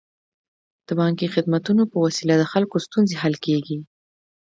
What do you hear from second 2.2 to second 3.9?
د خلکو ستونزې حل کیږي.